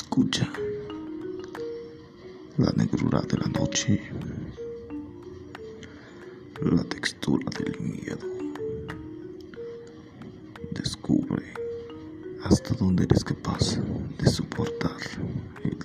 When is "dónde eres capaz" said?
12.74-13.78